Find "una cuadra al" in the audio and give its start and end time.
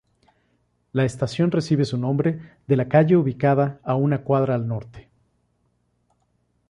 3.85-4.67